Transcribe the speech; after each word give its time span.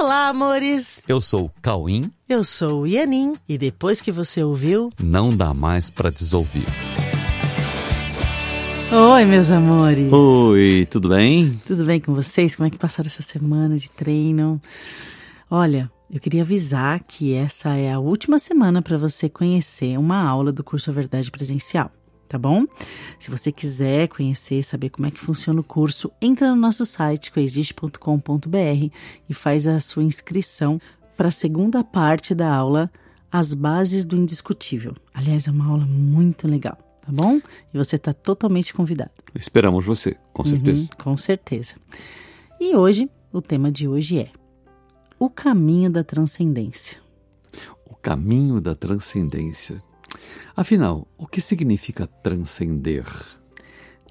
Olá, 0.00 0.28
amores! 0.28 1.02
Eu 1.06 1.20
sou 1.20 1.44
o 1.44 1.50
Cauim. 1.60 2.10
Eu 2.26 2.42
sou 2.42 2.80
o 2.80 2.86
Ianin. 2.86 3.34
E 3.46 3.58
depois 3.58 4.00
que 4.00 4.10
você 4.10 4.42
ouviu, 4.42 4.90
Não 4.98 5.28
dá 5.28 5.52
mais 5.52 5.90
pra 5.90 6.08
desouvir. 6.08 6.64
Oi, 8.90 9.24
meus 9.26 9.50
amores! 9.50 10.10
Oi, 10.10 10.88
tudo 10.90 11.10
bem? 11.10 11.60
Tudo 11.66 11.84
bem 11.84 12.00
com 12.00 12.14
vocês? 12.14 12.56
Como 12.56 12.66
é 12.66 12.70
que 12.70 12.78
passaram 12.78 13.08
essa 13.08 13.20
semana 13.20 13.76
de 13.76 13.90
treino? 13.90 14.58
Olha, 15.50 15.92
eu 16.10 16.18
queria 16.18 16.40
avisar 16.40 17.00
que 17.00 17.34
essa 17.34 17.76
é 17.76 17.92
a 17.92 17.98
última 17.98 18.38
semana 18.38 18.80
para 18.80 18.96
você 18.96 19.28
conhecer 19.28 19.98
uma 19.98 20.24
aula 20.26 20.50
do 20.50 20.64
curso 20.64 20.90
A 20.90 20.94
Verdade 20.94 21.30
Presencial, 21.30 21.92
tá 22.30 22.38
bom? 22.38 22.64
Se 23.18 23.28
você 23.28 23.50
quiser 23.50 24.06
conhecer, 24.06 24.62
saber 24.62 24.88
como 24.88 25.08
é 25.08 25.10
que 25.10 25.20
funciona 25.20 25.60
o 25.60 25.64
curso, 25.64 26.12
entra 26.22 26.48
no 26.48 26.56
nosso 26.56 26.86
site 26.86 27.32
coexiste.com.br 27.32 28.94
e 29.28 29.34
faz 29.34 29.66
a 29.66 29.80
sua 29.80 30.04
inscrição 30.04 30.80
para 31.16 31.26
a 31.26 31.32
segunda 31.32 31.82
parte 31.82 32.32
da 32.32 32.54
aula 32.54 32.88
As 33.32 33.52
Bases 33.52 34.04
do 34.04 34.16
Indiscutível. 34.16 34.94
Aliás, 35.12 35.48
é 35.48 35.50
uma 35.50 35.66
aula 35.66 35.84
muito 35.84 36.46
legal, 36.46 36.78
tá 37.04 37.10
bom? 37.10 37.40
E 37.74 37.76
você 37.76 37.96
está 37.96 38.14
totalmente 38.14 38.72
convidado. 38.72 39.10
Esperamos 39.34 39.84
você, 39.84 40.16
com 40.32 40.44
certeza. 40.44 40.82
Uhum, 40.82 40.88
com 41.02 41.16
certeza. 41.16 41.74
E 42.60 42.76
hoje, 42.76 43.10
o 43.32 43.42
tema 43.42 43.72
de 43.72 43.88
hoje 43.88 44.20
é 44.20 44.30
o 45.18 45.28
caminho 45.28 45.90
da 45.90 46.04
transcendência. 46.04 46.98
O 47.84 47.96
caminho 47.96 48.60
da 48.60 48.76
transcendência. 48.76 49.82
Afinal, 50.56 51.06
o 51.16 51.26
que 51.26 51.40
significa 51.40 52.06
transcender? 52.06 53.04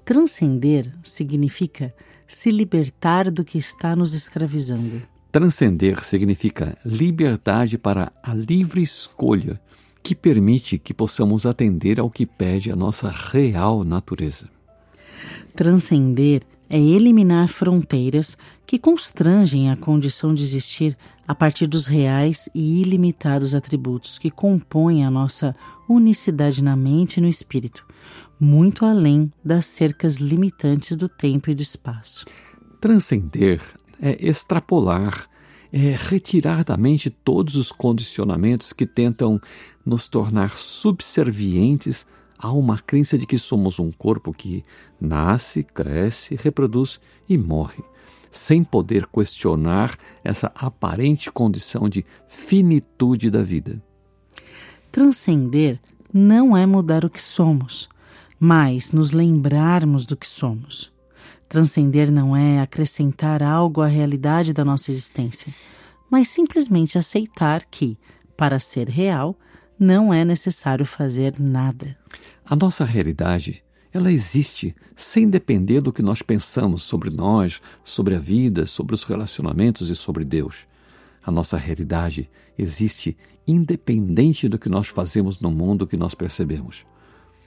Transcender 0.04 0.92
significa 1.02 1.94
se 2.26 2.50
libertar 2.50 3.30
do 3.30 3.44
que 3.44 3.58
está 3.58 3.94
nos 3.94 4.12
escravizando. 4.12 5.02
Transcender 5.30 6.02
significa 6.02 6.76
liberdade 6.84 7.78
para 7.78 8.12
a 8.22 8.34
livre 8.34 8.82
escolha, 8.82 9.60
que 10.02 10.14
permite 10.14 10.78
que 10.78 10.94
possamos 10.94 11.46
atender 11.46 12.00
ao 12.00 12.10
que 12.10 12.26
pede 12.26 12.70
a 12.72 12.76
nossa 12.76 13.10
real 13.10 13.84
natureza. 13.84 14.48
Transcender 15.54 16.42
é 16.70 16.78
eliminar 16.78 17.48
fronteiras 17.48 18.38
que 18.64 18.78
constrangem 18.78 19.68
a 19.68 19.76
condição 19.76 20.32
de 20.32 20.44
existir 20.44 20.96
a 21.26 21.34
partir 21.34 21.66
dos 21.66 21.86
reais 21.86 22.48
e 22.54 22.80
ilimitados 22.80 23.56
atributos 23.56 24.18
que 24.18 24.30
compõem 24.30 25.04
a 25.04 25.10
nossa 25.10 25.54
unicidade 25.88 26.62
na 26.62 26.76
mente 26.76 27.16
e 27.16 27.20
no 27.20 27.28
espírito, 27.28 27.84
muito 28.38 28.86
além 28.86 29.32
das 29.44 29.66
cercas 29.66 30.16
limitantes 30.16 30.96
do 30.96 31.08
tempo 31.08 31.50
e 31.50 31.54
do 31.54 31.62
espaço. 31.62 32.24
Transcender 32.80 33.60
é 34.00 34.16
extrapolar, 34.24 35.28
é 35.72 35.96
retirar 35.98 36.64
da 36.64 36.76
mente 36.76 37.10
todos 37.10 37.56
os 37.56 37.72
condicionamentos 37.72 38.72
que 38.72 38.86
tentam 38.86 39.40
nos 39.84 40.06
tornar 40.06 40.52
subservientes 40.52 42.06
a 42.42 42.50
uma 42.52 42.78
crença 42.78 43.18
de 43.18 43.26
que 43.26 43.36
somos 43.36 43.78
um 43.78 43.92
corpo 43.92 44.32
que 44.32 44.64
nasce, 44.98 45.62
cresce, 45.62 46.38
reproduz 46.42 46.98
e 47.28 47.36
morre, 47.36 47.84
sem 48.30 48.64
poder 48.64 49.06
questionar 49.06 49.98
essa 50.24 50.50
aparente 50.54 51.30
condição 51.30 51.86
de 51.86 52.04
finitude 52.28 53.30
da 53.30 53.42
vida. 53.42 53.82
Transcender 54.90 55.78
não 56.12 56.56
é 56.56 56.64
mudar 56.64 57.04
o 57.04 57.10
que 57.10 57.20
somos, 57.20 57.88
mas 58.38 58.90
nos 58.90 59.12
lembrarmos 59.12 60.06
do 60.06 60.16
que 60.16 60.26
somos. 60.26 60.90
Transcender 61.46 62.10
não 62.10 62.34
é 62.34 62.60
acrescentar 62.60 63.42
algo 63.42 63.82
à 63.82 63.86
realidade 63.86 64.54
da 64.54 64.64
nossa 64.64 64.90
existência, 64.90 65.52
mas 66.08 66.28
simplesmente 66.28 66.96
aceitar 66.96 67.64
que, 67.70 67.98
para 68.34 68.58
ser 68.58 68.88
real, 68.88 69.36
não 69.80 70.12
é 70.12 70.26
necessário 70.26 70.84
fazer 70.84 71.40
nada. 71.40 71.96
A 72.44 72.54
nossa 72.54 72.84
realidade, 72.84 73.64
ela 73.90 74.12
existe 74.12 74.76
sem 74.94 75.26
depender 75.28 75.80
do 75.80 75.90
que 75.90 76.02
nós 76.02 76.20
pensamos 76.20 76.82
sobre 76.82 77.08
nós, 77.08 77.62
sobre 77.82 78.14
a 78.14 78.18
vida, 78.18 78.66
sobre 78.66 78.92
os 78.92 79.02
relacionamentos 79.02 79.88
e 79.88 79.96
sobre 79.96 80.22
Deus. 80.22 80.66
A 81.24 81.30
nossa 81.30 81.56
realidade 81.56 82.30
existe 82.58 83.16
independente 83.48 84.48
do 84.48 84.58
que 84.58 84.68
nós 84.68 84.88
fazemos 84.88 85.40
no 85.40 85.50
mundo 85.50 85.86
que 85.86 85.96
nós 85.96 86.14
percebemos. 86.14 86.84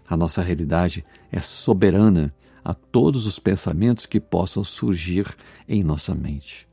A 0.10 0.18
nossa 0.18 0.42
realidade 0.42 1.06
é 1.32 1.40
soberana 1.40 2.34
a 2.66 2.74
todos 2.74 3.28
os 3.28 3.38
pensamentos 3.38 4.08
que 4.08 4.20
possam 4.20 4.64
surgir 4.64 5.28
em 5.68 5.84
nossa 5.84 6.16
mente. 6.16 6.68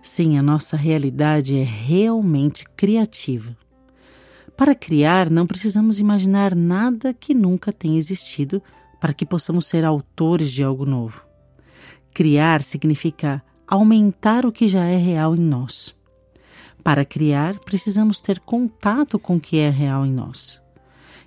Sim, 0.00 0.38
a 0.38 0.42
nossa 0.42 0.76
realidade 0.76 1.56
é 1.56 1.64
realmente 1.64 2.64
criativa. 2.76 3.56
Para 4.56 4.74
criar, 4.74 5.28
não 5.28 5.46
precisamos 5.46 5.98
imaginar 5.98 6.54
nada 6.54 7.12
que 7.12 7.34
nunca 7.34 7.72
tenha 7.72 7.98
existido 7.98 8.62
para 8.98 9.12
que 9.12 9.26
possamos 9.26 9.66
ser 9.66 9.84
autores 9.84 10.50
de 10.50 10.64
algo 10.64 10.86
novo. 10.86 11.22
Criar 12.14 12.62
significa 12.62 13.42
aumentar 13.68 14.46
o 14.46 14.52
que 14.52 14.66
já 14.66 14.84
é 14.84 14.96
real 14.96 15.36
em 15.36 15.40
nós. 15.40 15.94
Para 16.82 17.04
criar, 17.04 17.58
precisamos 17.60 18.22
ter 18.22 18.40
contato 18.40 19.18
com 19.18 19.36
o 19.36 19.40
que 19.40 19.58
é 19.58 19.68
real 19.68 20.06
em 20.06 20.12
nós. 20.12 20.58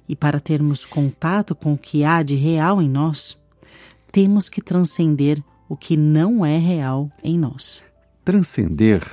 E 0.08 0.16
para 0.16 0.40
termos 0.40 0.84
contato 0.84 1.54
com 1.54 1.74
o 1.74 1.78
que 1.78 2.04
há 2.04 2.24
de 2.24 2.36
real 2.36 2.82
em 2.82 2.90
nós, 2.90 3.38
temos 4.12 4.50
que 4.50 4.60
transcender 4.60 5.44
o 5.68 5.78
que 5.78 5.96
não 5.96 6.44
é 6.44 6.58
real 6.58 7.12
em 7.24 7.38
nós. 7.38 7.84
Transcender 8.26 9.08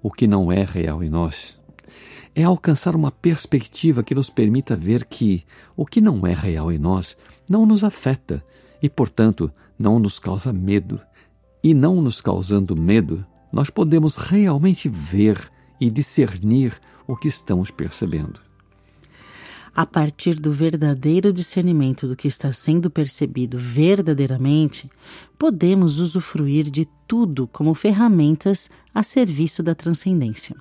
o 0.00 0.12
que 0.12 0.28
não 0.28 0.52
é 0.52 0.62
real 0.62 1.02
em 1.02 1.08
nós 1.08 1.57
é 2.38 2.44
alcançar 2.44 2.94
uma 2.94 3.10
perspectiva 3.10 4.04
que 4.04 4.14
nos 4.14 4.30
permita 4.30 4.76
ver 4.76 5.04
que 5.06 5.44
o 5.76 5.84
que 5.84 6.00
não 6.00 6.24
é 6.24 6.32
real 6.32 6.70
em 6.70 6.78
nós 6.78 7.16
não 7.50 7.66
nos 7.66 7.82
afeta 7.82 8.44
e, 8.80 8.88
portanto, 8.88 9.50
não 9.76 9.98
nos 9.98 10.20
causa 10.20 10.52
medo. 10.52 11.00
E 11.64 11.74
não 11.74 12.00
nos 12.00 12.20
causando 12.20 12.76
medo, 12.76 13.26
nós 13.52 13.70
podemos 13.70 14.14
realmente 14.14 14.88
ver 14.88 15.50
e 15.80 15.90
discernir 15.90 16.80
o 17.08 17.16
que 17.16 17.26
estamos 17.26 17.72
percebendo. 17.72 18.47
A 19.78 19.86
partir 19.86 20.34
do 20.34 20.50
verdadeiro 20.50 21.32
discernimento 21.32 22.08
do 22.08 22.16
que 22.16 22.26
está 22.26 22.52
sendo 22.52 22.90
percebido 22.90 23.56
verdadeiramente, 23.56 24.90
podemos 25.38 26.00
usufruir 26.00 26.68
de 26.68 26.84
tudo 27.06 27.46
como 27.46 27.72
ferramentas 27.74 28.68
a 28.92 29.04
serviço 29.04 29.62
da 29.62 29.76
transcendência, 29.76 30.56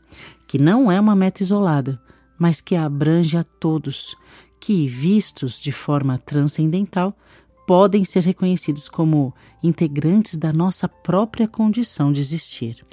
que 0.48 0.60
não 0.60 0.92
é 0.92 1.02
uma 1.02 1.16
meta 1.16 1.42
isolada, 1.42 2.00
mas 2.38 2.62
que 2.62 2.76
abrange 2.76 3.36
a 3.36 3.44
todos, 3.44 4.16
que, 4.60 4.88
vistos 4.88 5.60
de 5.60 5.72
forma 5.72 6.20
transcendental, 6.20 7.18
podem 7.66 8.06
ser 8.06 8.22
reconhecidos 8.22 8.88
como 8.88 9.34
integrantes 9.64 10.38
da 10.38 10.54
nossa 10.54 10.88
própria 10.88 11.48
condição 11.48 12.14
de 12.14 12.22
existir. 12.22 12.86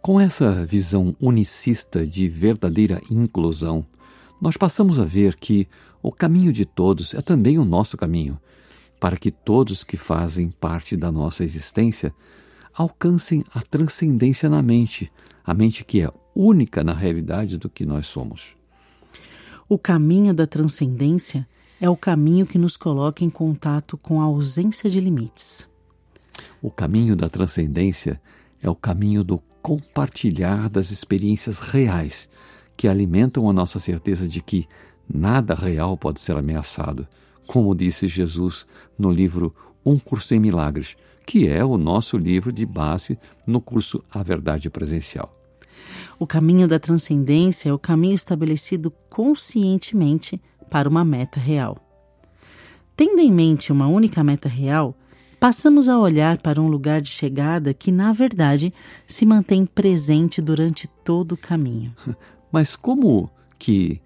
Com 0.00 0.20
essa 0.20 0.64
visão 0.64 1.16
unicista 1.20 2.06
de 2.06 2.28
verdadeira 2.28 3.02
inclusão, 3.10 3.84
nós 4.40 4.56
passamos 4.56 4.98
a 4.98 5.04
ver 5.04 5.36
que 5.36 5.68
o 6.02 6.12
caminho 6.12 6.52
de 6.52 6.64
todos 6.64 7.14
é 7.14 7.20
também 7.20 7.58
o 7.58 7.64
nosso 7.64 7.96
caminho, 7.96 8.38
para 9.00 9.16
que 9.16 9.30
todos 9.30 9.84
que 9.84 9.96
fazem 9.96 10.50
parte 10.50 10.96
da 10.96 11.10
nossa 11.10 11.44
existência 11.44 12.14
alcancem 12.74 13.44
a 13.54 13.62
transcendência 13.62 14.48
na 14.48 14.62
mente, 14.62 15.10
a 15.44 15.54
mente 15.54 15.84
que 15.84 16.02
é 16.02 16.10
única 16.34 16.82
na 16.82 16.92
realidade 16.92 17.56
do 17.56 17.68
que 17.68 17.86
nós 17.86 18.06
somos. 18.06 18.56
O 19.68 19.78
caminho 19.78 20.34
da 20.34 20.46
transcendência 20.46 21.48
é 21.80 21.88
o 21.88 21.96
caminho 21.96 22.46
que 22.46 22.58
nos 22.58 22.76
coloca 22.76 23.24
em 23.24 23.30
contato 23.30 23.96
com 23.96 24.20
a 24.20 24.24
ausência 24.24 24.90
de 24.90 25.00
limites. 25.00 25.68
O 26.60 26.70
caminho 26.70 27.14
da 27.14 27.28
transcendência 27.28 28.20
é 28.60 28.68
o 28.68 28.74
caminho 28.74 29.22
do 29.22 29.38
compartilhar 29.62 30.68
das 30.68 30.90
experiências 30.90 31.58
reais 31.58 32.28
que 32.76 32.88
alimentam 32.88 33.48
a 33.48 33.52
nossa 33.52 33.78
certeza 33.78 34.26
de 34.26 34.42
que 34.42 34.66
nada 35.12 35.54
real 35.54 35.96
pode 35.96 36.20
ser 36.20 36.36
ameaçado, 36.36 37.06
como 37.46 37.74
disse 37.74 38.08
Jesus 38.08 38.66
no 38.98 39.10
livro 39.10 39.54
Um 39.84 39.98
Curso 39.98 40.34
em 40.34 40.40
Milagres, 40.40 40.96
que 41.26 41.48
é 41.48 41.64
o 41.64 41.76
nosso 41.76 42.16
livro 42.16 42.52
de 42.52 42.66
base 42.66 43.18
no 43.46 43.60
curso 43.60 44.02
A 44.10 44.22
Verdade 44.22 44.68
Presencial. 44.68 45.34
O 46.18 46.26
caminho 46.26 46.68
da 46.68 46.78
transcendência 46.78 47.68
é 47.68 47.72
o 47.72 47.78
caminho 47.78 48.14
estabelecido 48.14 48.92
conscientemente 49.08 50.40
para 50.70 50.88
uma 50.88 51.04
meta 51.04 51.40
real. 51.40 51.78
Tendo 52.96 53.20
em 53.20 53.32
mente 53.32 53.72
uma 53.72 53.88
única 53.88 54.22
meta 54.22 54.48
real, 54.48 54.96
passamos 55.40 55.88
a 55.88 55.98
olhar 55.98 56.38
para 56.38 56.60
um 56.60 56.68
lugar 56.68 57.00
de 57.00 57.10
chegada 57.10 57.74
que, 57.74 57.90
na 57.90 58.12
verdade, 58.12 58.72
se 59.06 59.26
mantém 59.26 59.66
presente 59.66 60.40
durante 60.40 60.86
todo 61.04 61.32
o 61.32 61.36
caminho. 61.36 61.94
Mas 62.54 62.76
como 62.76 63.28
que 63.58 64.00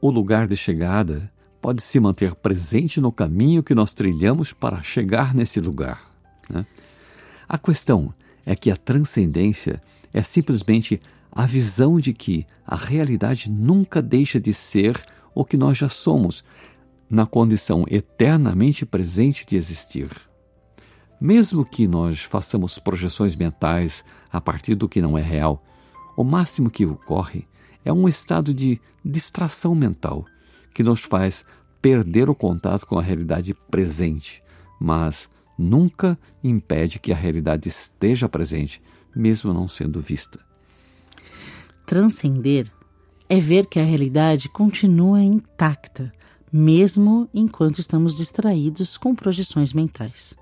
o 0.00 0.10
lugar 0.10 0.48
de 0.48 0.56
chegada 0.56 1.32
pode 1.60 1.80
se 1.80 2.00
manter 2.00 2.34
presente 2.34 3.00
no 3.00 3.12
caminho 3.12 3.62
que 3.62 3.76
nós 3.76 3.94
trilhamos 3.94 4.52
para 4.52 4.82
chegar 4.82 5.32
nesse 5.32 5.60
lugar? 5.60 6.10
Né? 6.50 6.66
A 7.48 7.56
questão 7.56 8.12
é 8.44 8.56
que 8.56 8.72
a 8.72 8.76
transcendência 8.76 9.80
é 10.12 10.20
simplesmente 10.20 11.00
a 11.30 11.46
visão 11.46 12.00
de 12.00 12.12
que 12.12 12.44
a 12.66 12.74
realidade 12.74 13.48
nunca 13.48 14.02
deixa 14.02 14.40
de 14.40 14.52
ser 14.52 15.00
o 15.32 15.44
que 15.44 15.56
nós 15.56 15.78
já 15.78 15.88
somos, 15.88 16.42
na 17.08 17.24
condição 17.24 17.84
eternamente 17.88 18.84
presente 18.84 19.46
de 19.46 19.54
existir. 19.54 20.10
Mesmo 21.20 21.64
que 21.64 21.86
nós 21.86 22.22
façamos 22.22 22.80
projeções 22.80 23.36
mentais 23.36 24.04
a 24.28 24.40
partir 24.40 24.74
do 24.74 24.88
que 24.88 25.00
não 25.00 25.16
é 25.16 25.22
real, 25.22 25.62
o 26.16 26.24
máximo 26.24 26.68
que 26.68 26.84
ocorre 26.84 27.46
é 27.84 27.92
um 27.92 28.08
estado 28.08 28.52
de 28.52 28.80
distração 29.04 29.74
mental 29.74 30.24
que 30.74 30.82
nos 30.82 31.02
faz 31.02 31.44
perder 31.80 32.30
o 32.30 32.34
contato 32.34 32.86
com 32.86 32.98
a 32.98 33.02
realidade 33.02 33.54
presente, 33.70 34.42
mas 34.80 35.28
nunca 35.58 36.18
impede 36.42 36.98
que 36.98 37.12
a 37.12 37.16
realidade 37.16 37.68
esteja 37.68 38.28
presente, 38.28 38.80
mesmo 39.14 39.52
não 39.52 39.66
sendo 39.66 40.00
vista. 40.00 40.38
Transcender 41.84 42.70
é 43.28 43.40
ver 43.40 43.66
que 43.66 43.80
a 43.80 43.84
realidade 43.84 44.48
continua 44.48 45.22
intacta, 45.22 46.12
mesmo 46.52 47.28
enquanto 47.34 47.78
estamos 47.78 48.14
distraídos 48.14 48.96
com 48.96 49.14
projeções 49.14 49.72
mentais. 49.72 50.34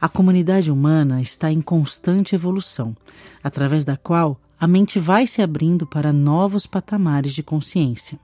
A 0.00 0.08
comunidade 0.08 0.70
humana 0.70 1.20
está 1.20 1.52
em 1.52 1.60
constante 1.60 2.34
evolução, 2.34 2.96
através 3.42 3.84
da 3.84 3.96
qual 3.96 4.40
a 4.62 4.66
mente 4.68 5.00
vai 5.00 5.26
se 5.26 5.42
abrindo 5.42 5.84
para 5.84 6.12
novos 6.12 6.68
patamares 6.68 7.34
de 7.34 7.42
consciência. 7.42 8.16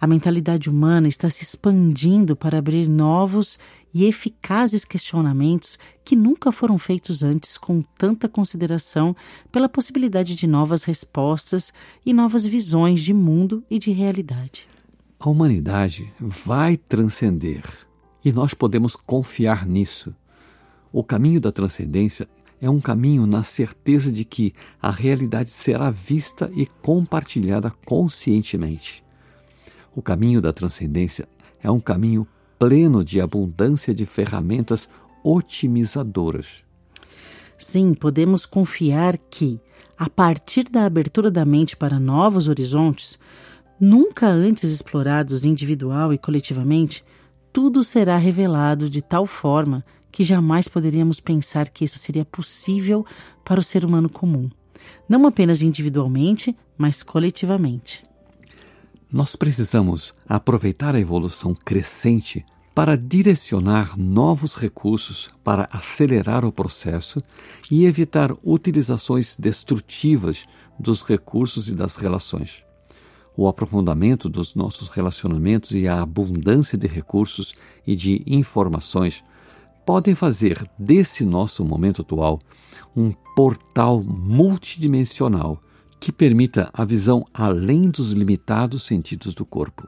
A 0.00 0.08
mentalidade 0.08 0.68
humana 0.68 1.06
está 1.06 1.30
se 1.30 1.44
expandindo 1.44 2.34
para 2.34 2.58
abrir 2.58 2.88
novos 2.88 3.60
e 3.94 4.04
eficazes 4.04 4.84
questionamentos 4.84 5.78
que 6.04 6.16
nunca 6.16 6.50
foram 6.50 6.76
feitos 6.78 7.22
antes 7.22 7.56
com 7.56 7.80
tanta 7.96 8.28
consideração 8.28 9.14
pela 9.52 9.68
possibilidade 9.68 10.34
de 10.34 10.48
novas 10.48 10.82
respostas 10.82 11.72
e 12.04 12.12
novas 12.12 12.44
visões 12.44 13.00
de 13.00 13.14
mundo 13.14 13.62
e 13.70 13.78
de 13.78 13.92
realidade. 13.92 14.66
A 15.20 15.30
humanidade 15.30 16.12
vai 16.18 16.76
transcender 16.76 17.62
e 18.24 18.32
nós 18.32 18.52
podemos 18.52 18.96
confiar 18.96 19.64
nisso. 19.64 20.12
O 20.92 21.04
caminho 21.04 21.40
da 21.40 21.52
transcendência 21.52 22.28
é 22.62 22.70
um 22.70 22.80
caminho 22.80 23.26
na 23.26 23.42
certeza 23.42 24.12
de 24.12 24.24
que 24.24 24.54
a 24.80 24.88
realidade 24.88 25.50
será 25.50 25.90
vista 25.90 26.48
e 26.54 26.64
compartilhada 26.64 27.72
conscientemente. 27.84 29.02
O 29.96 30.00
caminho 30.00 30.40
da 30.40 30.52
transcendência 30.52 31.28
é 31.60 31.68
um 31.68 31.80
caminho 31.80 32.24
pleno 32.60 33.04
de 33.04 33.20
abundância 33.20 33.92
de 33.92 34.06
ferramentas 34.06 34.88
otimizadoras. 35.24 36.62
Sim, 37.58 37.94
podemos 37.94 38.46
confiar 38.46 39.18
que, 39.18 39.60
a 39.98 40.08
partir 40.08 40.68
da 40.70 40.84
abertura 40.84 41.32
da 41.32 41.44
mente 41.44 41.76
para 41.76 41.98
novos 41.98 42.46
horizontes, 42.46 43.18
nunca 43.80 44.28
antes 44.28 44.70
explorados 44.70 45.44
individual 45.44 46.12
e 46.14 46.18
coletivamente, 46.18 47.04
tudo 47.52 47.82
será 47.82 48.16
revelado 48.16 48.88
de 48.88 49.02
tal 49.02 49.26
forma 49.26 49.84
que 50.12 50.22
jamais 50.22 50.68
poderíamos 50.68 51.18
pensar 51.18 51.70
que 51.70 51.84
isso 51.84 51.98
seria 51.98 52.24
possível 52.24 53.04
para 53.42 53.58
o 53.58 53.62
ser 53.62 53.84
humano 53.84 54.10
comum, 54.10 54.50
não 55.08 55.26
apenas 55.26 55.62
individualmente, 55.62 56.54
mas 56.76 57.02
coletivamente. 57.02 58.02
Nós 59.10 59.34
precisamos 59.34 60.14
aproveitar 60.28 60.94
a 60.94 61.00
evolução 61.00 61.54
crescente 61.54 62.44
para 62.74 62.96
direcionar 62.96 63.98
novos 63.98 64.54
recursos 64.54 65.30
para 65.44 65.68
acelerar 65.70 66.44
o 66.44 66.52
processo 66.52 67.20
e 67.70 67.84
evitar 67.84 68.32
utilizações 68.42 69.36
destrutivas 69.36 70.46
dos 70.78 71.02
recursos 71.02 71.68
e 71.68 71.74
das 71.74 71.96
relações. 71.96 72.64
O 73.36 73.46
aprofundamento 73.46 74.28
dos 74.28 74.54
nossos 74.54 74.88
relacionamentos 74.88 75.72
e 75.72 75.86
a 75.86 76.00
abundância 76.00 76.76
de 76.76 76.86
recursos 76.86 77.54
e 77.86 77.94
de 77.94 78.22
informações 78.26 79.22
podem 79.84 80.14
fazer 80.14 80.68
desse 80.78 81.24
nosso 81.24 81.64
momento 81.64 82.02
atual 82.02 82.40
um 82.96 83.12
portal 83.34 84.02
multidimensional 84.02 85.62
que 85.98 86.12
permita 86.12 86.68
a 86.72 86.84
visão 86.84 87.24
além 87.32 87.88
dos 87.88 88.12
limitados 88.12 88.82
sentidos 88.82 89.34
do 89.34 89.44
corpo. 89.44 89.86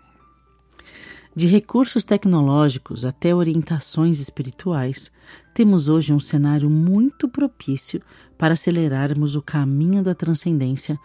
De 1.36 1.48
recursos 1.48 2.04
tecnológicos 2.04 3.04
até 3.04 3.34
orientações 3.34 4.20
espirituais, 4.20 5.10
temos 5.52 5.88
hoje 5.88 6.12
um 6.12 6.20
cenário 6.20 6.70
muito 6.70 7.28
propício 7.28 8.00
para 8.38 8.54
acelerarmos 8.54 9.34
o 9.34 9.42
caminho 9.42 10.02
da 10.02 10.14
transcendência 10.14 10.98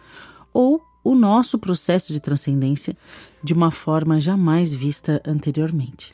ou 0.53 0.80
o 1.03 1.15
nosso 1.15 1.57
processo 1.57 2.13
de 2.13 2.19
transcendência 2.19 2.95
de 3.44 3.53
uma 3.53 3.71
forma 3.71 4.19
jamais 4.19 4.71
vista 4.71 5.19
anteriormente. 5.25 6.12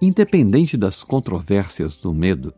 Independente 0.00 0.76
das 0.76 1.02
controvérsias 1.02 1.96
do 1.96 2.14
medo, 2.14 2.54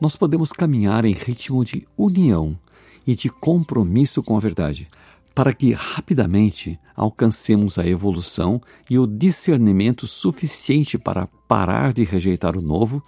nós 0.00 0.16
podemos 0.16 0.50
caminhar 0.50 1.04
em 1.04 1.12
ritmo 1.12 1.62
de 1.62 1.86
união 1.94 2.58
e 3.06 3.14
de 3.14 3.28
compromisso 3.28 4.22
com 4.22 4.34
a 4.34 4.40
verdade, 4.40 4.88
para 5.34 5.52
que 5.52 5.72
rapidamente 5.72 6.78
alcancemos 6.96 7.78
a 7.78 7.86
evolução 7.86 8.62
e 8.88 8.98
o 8.98 9.06
discernimento 9.06 10.06
suficiente 10.06 10.98
para 10.98 11.26
parar 11.46 11.92
de 11.92 12.02
rejeitar 12.02 12.56
o 12.56 12.62
novo 12.62 13.02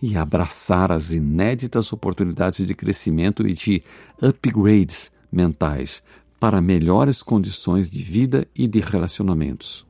e 0.00 0.16
abraçar 0.16 0.90
as 0.90 1.12
inéditas 1.12 1.92
oportunidades 1.92 2.66
de 2.66 2.74
crescimento 2.74 3.46
e 3.46 3.52
de 3.52 3.82
upgrades 4.22 5.10
mentais 5.30 6.02
para 6.40 6.62
melhores 6.62 7.22
condições 7.22 7.90
de 7.90 8.02
vida 8.02 8.46
e 8.54 8.66
de 8.66 8.80
relacionamentos. 8.80 9.87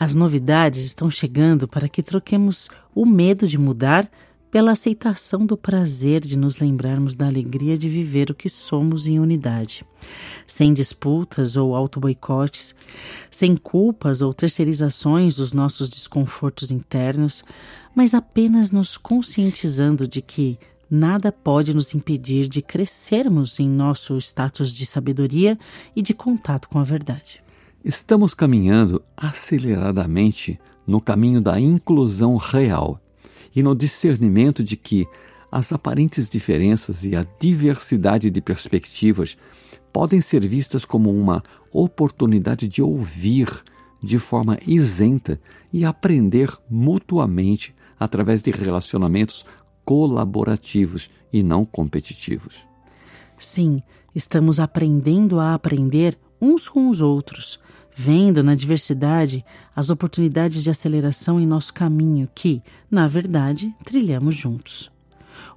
As 0.00 0.14
novidades 0.14 0.86
estão 0.86 1.10
chegando 1.10 1.68
para 1.68 1.86
que 1.86 2.02
troquemos 2.02 2.70
o 2.94 3.04
medo 3.04 3.46
de 3.46 3.58
mudar 3.58 4.10
pela 4.50 4.72
aceitação 4.72 5.44
do 5.44 5.58
prazer 5.58 6.22
de 6.22 6.38
nos 6.38 6.58
lembrarmos 6.58 7.14
da 7.14 7.26
alegria 7.26 7.76
de 7.76 7.86
viver 7.86 8.30
o 8.30 8.34
que 8.34 8.48
somos 8.48 9.06
em 9.06 9.20
unidade, 9.20 9.84
sem 10.46 10.72
disputas 10.72 11.54
ou 11.54 11.76
auto-boicotes, 11.76 12.74
sem 13.30 13.54
culpas 13.54 14.22
ou 14.22 14.32
terceirizações 14.32 15.36
dos 15.36 15.52
nossos 15.52 15.90
desconfortos 15.90 16.70
internos, 16.70 17.44
mas 17.94 18.14
apenas 18.14 18.70
nos 18.70 18.96
conscientizando 18.96 20.08
de 20.08 20.22
que 20.22 20.58
nada 20.90 21.30
pode 21.30 21.74
nos 21.74 21.94
impedir 21.94 22.48
de 22.48 22.62
crescermos 22.62 23.60
em 23.60 23.68
nosso 23.68 24.16
status 24.16 24.74
de 24.74 24.86
sabedoria 24.86 25.58
e 25.94 26.00
de 26.00 26.14
contato 26.14 26.70
com 26.70 26.78
a 26.78 26.84
verdade. 26.84 27.42
Estamos 27.82 28.34
caminhando 28.34 29.02
aceleradamente 29.16 30.60
no 30.86 31.00
caminho 31.00 31.40
da 31.40 31.58
inclusão 31.58 32.36
real 32.36 33.00
e 33.56 33.62
no 33.62 33.74
discernimento 33.74 34.62
de 34.62 34.76
que 34.76 35.06
as 35.50 35.72
aparentes 35.72 36.28
diferenças 36.28 37.04
e 37.04 37.16
a 37.16 37.26
diversidade 37.40 38.30
de 38.30 38.40
perspectivas 38.42 39.34
podem 39.90 40.20
ser 40.20 40.46
vistas 40.46 40.84
como 40.84 41.10
uma 41.10 41.42
oportunidade 41.72 42.68
de 42.68 42.82
ouvir 42.82 43.48
de 44.02 44.18
forma 44.18 44.58
isenta 44.66 45.40
e 45.72 45.82
aprender 45.82 46.54
mutuamente 46.68 47.74
através 47.98 48.42
de 48.42 48.50
relacionamentos 48.50 49.46
colaborativos 49.86 51.10
e 51.32 51.42
não 51.42 51.64
competitivos. 51.64 52.62
Sim, 53.38 53.82
estamos 54.14 54.60
aprendendo 54.60 55.40
a 55.40 55.54
aprender 55.54 56.18
uns 56.40 56.68
com 56.68 56.88
os 56.88 57.00
outros, 57.00 57.60
vendo 58.00 58.42
na 58.42 58.54
diversidade 58.54 59.44
as 59.76 59.90
oportunidades 59.90 60.62
de 60.62 60.70
aceleração 60.70 61.38
em 61.38 61.46
nosso 61.46 61.74
caminho 61.74 62.26
que, 62.34 62.62
na 62.90 63.06
verdade, 63.06 63.74
trilhamos 63.84 64.34
juntos. 64.34 64.90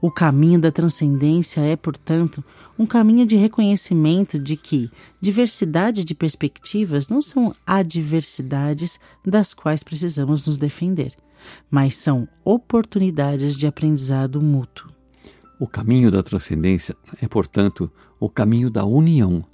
O 0.01 0.11
caminho 0.11 0.59
da 0.59 0.69
transcendência 0.69 1.61
é, 1.61 1.77
portanto, 1.77 2.43
um 2.77 2.85
caminho 2.85 3.25
de 3.25 3.37
reconhecimento 3.37 4.37
de 4.37 4.57
que 4.57 4.91
diversidade 5.21 6.03
de 6.03 6.13
perspectivas 6.13 7.07
não 7.07 7.21
são 7.21 7.55
adversidades 7.65 8.99
das 9.25 9.53
quais 9.53 9.81
precisamos 9.81 10.45
nos 10.45 10.57
defender, 10.57 11.13
mas 11.71 11.95
são 11.95 12.27
oportunidades 12.43 13.55
de 13.55 13.65
aprendizado 13.65 14.41
mútuo. 14.41 14.91
O 15.57 15.65
caminho 15.65 16.11
da 16.11 16.21
transcendência 16.21 16.93
é, 17.21 17.27
portanto, 17.27 17.89
o 18.19 18.27
caminho 18.27 18.69
da 18.69 18.83
união 18.83 19.45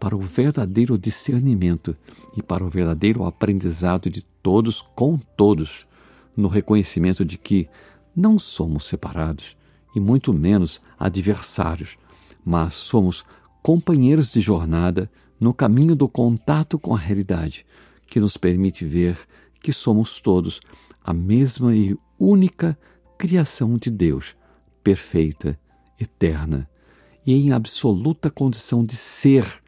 para 0.00 0.16
o 0.16 0.20
verdadeiro 0.20 0.96
discernimento 0.96 1.94
e 2.36 2.42
para 2.42 2.64
o 2.64 2.68
verdadeiro 2.68 3.24
aprendizado 3.24 4.08
de 4.08 4.22
todos 4.42 4.82
com 4.82 5.18
todos, 5.36 5.86
no 6.36 6.48
reconhecimento 6.48 7.24
de 7.24 7.36
que 7.36 7.68
não 8.14 8.38
somos 8.38 8.84
separados 8.84 9.56
e 9.94 10.00
muito 10.00 10.32
menos 10.32 10.80
adversários, 10.98 11.96
mas 12.44 12.74
somos 12.74 13.24
companheiros 13.62 14.30
de 14.30 14.40
jornada 14.40 15.10
no 15.38 15.52
caminho 15.52 15.94
do 15.94 16.08
contato 16.08 16.78
com 16.78 16.94
a 16.94 16.98
realidade, 16.98 17.66
que 18.06 18.20
nos 18.20 18.36
permite 18.36 18.84
ver 18.84 19.18
que 19.60 19.72
somos 19.72 20.20
todos 20.20 20.60
a 21.02 21.12
mesma 21.12 21.74
e 21.74 21.96
única 22.18 22.78
criação 23.18 23.76
de 23.76 23.90
Deus, 23.90 24.36
perfeita, 24.82 25.58
eterna 25.98 26.68
e 27.26 27.34
em 27.34 27.52
absoluta 27.52 28.30
condição 28.30 28.84
de 28.84 28.96
ser, 28.96 29.62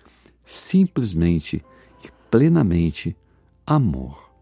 simplesmente 0.45 1.62
plenamente 2.33 3.15
amor. 3.67 4.33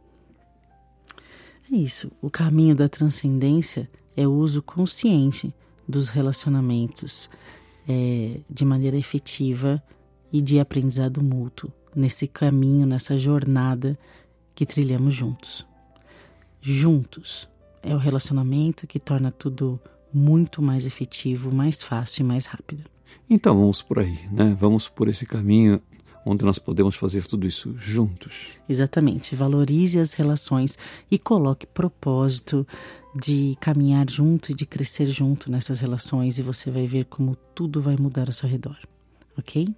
É 1.71 1.75
isso. 1.75 2.11
O 2.23 2.31
caminho 2.31 2.77
da 2.77 2.89
transcendência 2.89 3.91
é 4.17 4.27
o 4.29 4.33
uso 4.33 4.63
consciente 4.63 5.53
dos 5.89 6.09
relacionamentos 6.09 7.29
é, 7.89 8.39
de 8.49 8.65
maneira 8.65 8.97
efetiva 8.97 9.83
e 10.33 10.41
de 10.41 10.61
aprendizado 10.61 11.21
mútuo 11.21 11.73
nesse 11.95 12.29
caminho, 12.29 12.87
nessa 12.87 13.19
jornada 13.19 13.99
que 14.55 14.65
trilhamos 14.65 15.13
juntos. 15.13 15.67
Juntos 16.61 17.49
é 17.83 17.93
o 17.93 17.99
relacionamento 17.99 18.87
que 18.87 19.01
torna 19.01 19.33
tudo 19.33 19.81
muito 20.15 20.63
mais 20.63 20.87
efetivo, 20.87 21.53
mais 21.53 21.83
fácil 21.83 22.23
e 22.23 22.27
mais 22.27 22.47
rápido. 22.47 22.85
Então 23.29 23.59
vamos 23.59 23.83
por 23.83 23.99
aí, 23.99 24.29
né? 24.31 24.57
Vamos 24.61 24.89
por 24.89 25.09
esse 25.09 25.27
caminho 25.27 25.83
onde 26.25 26.45
nós 26.45 26.59
podemos 26.59 26.95
fazer 26.95 27.27
tudo 27.27 27.47
isso 27.47 27.75
juntos. 27.79 28.49
Exatamente. 28.69 29.35
Valorize 29.35 29.99
as 29.99 30.13
relações 30.13 30.79
e 31.11 31.19
coloque 31.19 31.67
propósito 31.67 32.67
de 33.15 33.57
caminhar 33.61 34.09
junto 34.09 34.53
e 34.53 34.55
de 34.55 34.67
crescer 34.67 35.07
junto 35.07 35.51
nessas 35.51 35.81
relações 35.81 36.39
e 36.39 36.43
você 36.43 36.71
vai 36.71 36.87
ver 36.87 37.07
como 37.07 37.37
tudo 37.55 37.81
vai 37.81 37.97
mudar 37.97 38.29
ao 38.29 38.33
seu 38.33 38.49
redor. 38.49 38.77
Ok? 39.37 39.69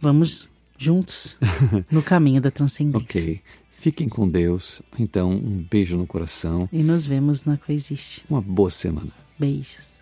Vamos 0.00 0.48
juntos 0.76 1.36
no 1.90 2.02
caminho 2.02 2.40
da 2.40 2.50
transcendência. 2.50 3.20
ok. 3.20 3.40
Fiquem 3.70 4.08
com 4.08 4.28
Deus. 4.28 4.82
Então, 4.98 5.30
um 5.30 5.64
beijo 5.70 5.96
no 5.96 6.04
coração. 6.04 6.68
E 6.72 6.82
nos 6.82 7.06
vemos 7.06 7.44
na 7.44 7.56
Coexiste. 7.56 8.24
Uma 8.28 8.40
boa 8.40 8.70
semana. 8.70 9.12
Beijos. 9.38 10.00